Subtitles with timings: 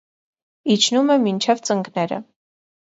[0.75, 2.23] Իջնում է մինչև ծնկները։